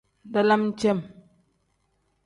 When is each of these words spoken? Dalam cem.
Dalam 0.33 0.63
cem. 0.79 0.99